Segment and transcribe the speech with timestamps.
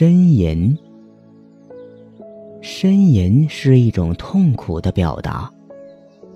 [0.00, 0.74] 呻吟，
[2.62, 5.52] 呻吟是一种痛苦的表达，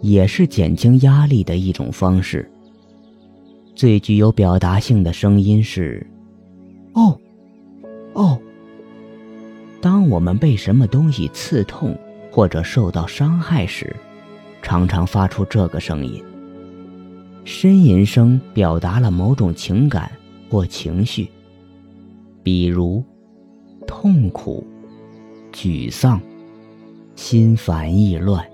[0.02, 2.46] 也是减轻压力的一种方式。
[3.74, 6.06] 最具有表达性的声音是
[6.92, 7.18] “哦，
[8.12, 8.38] 哦”。
[9.80, 11.98] 当我们被什么东西刺痛
[12.30, 13.96] 或者受到伤害时，
[14.60, 16.22] 常常发出这个声音。
[17.46, 20.12] 呻吟声表达了某种情感
[20.50, 21.30] 或情绪，
[22.42, 23.02] 比如
[24.04, 24.62] 痛苦、
[25.50, 26.20] 沮丧、
[27.16, 28.46] 心烦意乱。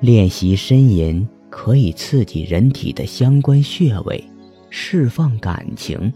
[0.00, 4.24] 练习呻吟可以刺激人体的相关穴位，
[4.70, 6.10] 释放感情。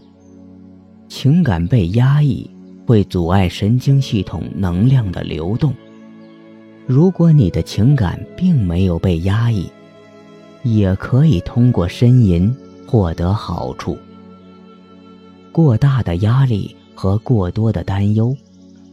[1.07, 2.49] 情感被压抑
[2.87, 5.71] 会阻碍神经系统能量的流动。
[6.87, 9.69] 如果你的情感并没有被压抑，
[10.63, 12.51] 也可以通过呻吟
[12.87, 13.95] 获得好处。
[15.51, 18.35] 过大的压力和过多的担忧，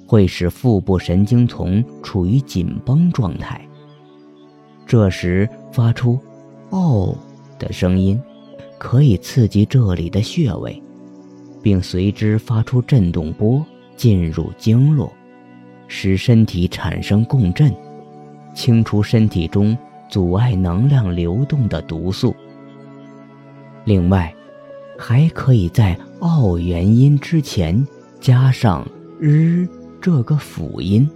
[0.06, 3.60] 会使腹部神经丛处于紧绷状态。
[4.87, 6.16] 这时发出
[6.71, 7.18] “哦”
[7.59, 8.16] 的声音，
[8.79, 10.80] 可以刺激这里的穴位，
[11.60, 13.60] 并随之发出震动波
[13.96, 15.13] 进入经络，
[15.88, 17.74] 使身体产生共振。
[18.54, 19.76] 清除身体中
[20.09, 22.32] 阻碍能量流动的毒素。
[23.85, 24.32] 另外，
[24.96, 27.85] 还可以在“奥”元音之前
[28.27, 28.85] 加上
[29.21, 29.69] “日”
[30.02, 31.09] 这个辅音。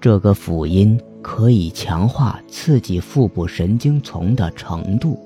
[0.00, 5.16] 这个辅音可以强化刺激腹部神经丛的程度。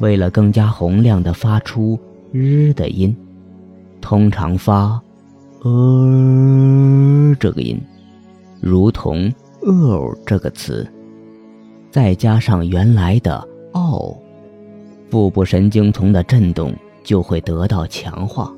[0.00, 1.98] 为了更加洪亮地发出
[2.32, 3.16] “日”的音，
[3.98, 5.00] 通常发
[5.64, 7.80] “呃”这个音，
[8.60, 9.32] 如同。
[9.62, 10.86] 哦，这个词，
[11.90, 14.14] 再加上原来的哦，
[15.10, 18.54] 腹部神经丛的震动就会得到强化。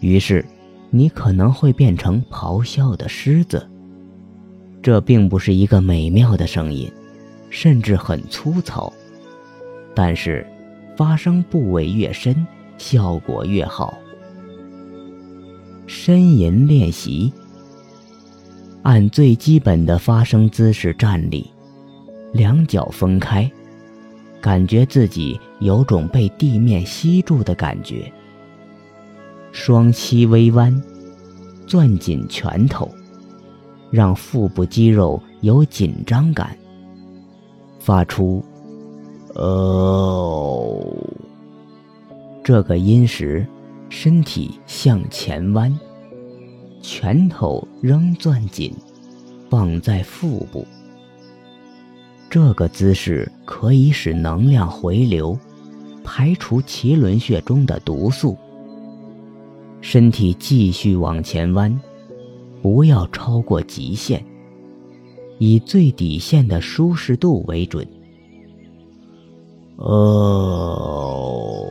[0.00, 0.44] 于是，
[0.90, 3.66] 你可能会变成咆哮的狮子。
[4.82, 6.90] 这并不是一个美妙的声音，
[7.50, 8.92] 甚至很粗糙。
[9.94, 10.46] 但是，
[10.96, 12.46] 发声部位越深，
[12.78, 13.98] 效果越好。
[15.86, 17.32] 呻吟练习。
[18.82, 21.50] 按最基本的发声姿势站立，
[22.32, 23.50] 两脚分开，
[24.40, 28.10] 感觉自己有种被地面吸住的感觉。
[29.52, 30.82] 双膝微弯，
[31.66, 32.88] 攥紧拳头，
[33.90, 36.56] 让腹部肌肉有紧张感。
[37.78, 38.44] 发出
[39.34, 40.86] “哦”
[42.44, 43.46] 这个音时，
[43.88, 45.76] 身体向前弯。
[46.82, 48.74] 拳头仍攥紧，
[49.50, 50.66] 放在腹部。
[52.30, 55.36] 这个姿势可以使能量回流，
[56.04, 58.36] 排除脐轮穴中的毒素。
[59.80, 61.80] 身体继续往前弯，
[62.62, 64.24] 不要超过极限，
[65.38, 67.86] 以最底线的舒适度为准。
[69.76, 71.66] 哦，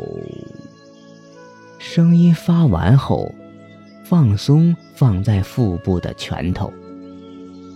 [1.77, 3.31] 声音发完后。
[4.05, 6.73] 放松放在腹部的拳头，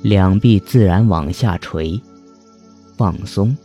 [0.02, 2.02] 两臂自然往下垂，
[2.98, 3.56] 放松。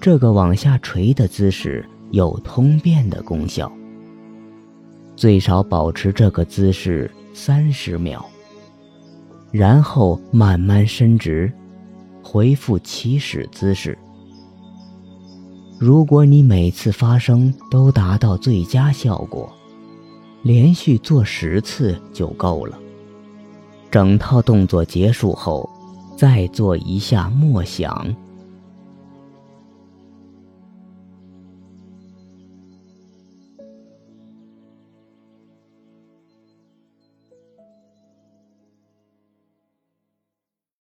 [0.00, 3.70] 这个往下垂的姿势有通便的功效。
[5.20, 8.24] 最少保持这个姿势三十秒，
[9.52, 11.52] 然后慢慢伸直，
[12.22, 13.98] 恢复起始姿势。
[15.78, 19.46] 如果你每次发声都达到最佳效果。
[20.42, 22.78] 连续做十次就够了。
[23.90, 25.68] 整套动作结束后，
[26.16, 28.16] 再做一下默想。